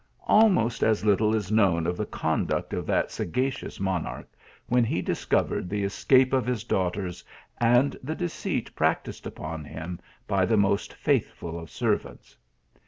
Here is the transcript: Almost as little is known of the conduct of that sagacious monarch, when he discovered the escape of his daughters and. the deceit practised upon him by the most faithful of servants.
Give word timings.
Almost 0.25 0.81
as 0.81 1.05
little 1.05 1.35
is 1.35 1.51
known 1.51 1.85
of 1.85 1.95
the 1.95 2.07
conduct 2.07 2.73
of 2.73 2.87
that 2.87 3.11
sagacious 3.11 3.79
monarch, 3.79 4.27
when 4.65 4.83
he 4.83 4.99
discovered 4.99 5.69
the 5.69 5.83
escape 5.83 6.33
of 6.33 6.43
his 6.47 6.63
daughters 6.63 7.23
and. 7.59 7.95
the 8.01 8.15
deceit 8.15 8.73
practised 8.75 9.27
upon 9.27 9.63
him 9.63 9.99
by 10.27 10.47
the 10.47 10.57
most 10.57 10.91
faithful 10.91 11.59
of 11.59 11.69
servants. 11.69 12.35